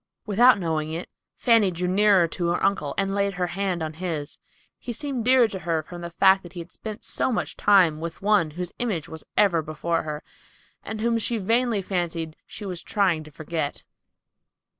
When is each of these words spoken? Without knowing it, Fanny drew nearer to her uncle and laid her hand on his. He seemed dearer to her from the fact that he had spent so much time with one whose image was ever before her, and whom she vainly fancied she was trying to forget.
Without 0.25 0.57
knowing 0.57 0.91
it, 0.91 1.09
Fanny 1.37 1.69
drew 1.69 1.87
nearer 1.87 2.27
to 2.27 2.47
her 2.47 2.63
uncle 2.63 2.95
and 2.97 3.13
laid 3.13 3.35
her 3.35 3.45
hand 3.45 3.83
on 3.83 3.93
his. 3.93 4.39
He 4.79 4.93
seemed 4.93 5.23
dearer 5.25 5.47
to 5.49 5.59
her 5.59 5.83
from 5.83 6.01
the 6.01 6.09
fact 6.09 6.41
that 6.41 6.53
he 6.53 6.59
had 6.59 6.71
spent 6.71 7.03
so 7.03 7.31
much 7.31 7.55
time 7.55 7.99
with 8.01 8.19
one 8.19 8.49
whose 8.57 8.73
image 8.79 9.07
was 9.07 9.23
ever 9.37 9.61
before 9.61 10.01
her, 10.01 10.23
and 10.83 11.01
whom 11.01 11.19
she 11.19 11.37
vainly 11.37 11.83
fancied 11.83 12.35
she 12.47 12.65
was 12.65 12.81
trying 12.81 13.23
to 13.25 13.29
forget. 13.31 13.83